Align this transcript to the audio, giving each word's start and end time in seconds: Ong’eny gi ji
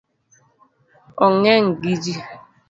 Ong’eny 1.25 1.67
gi 1.81 1.93
ji 2.03 2.13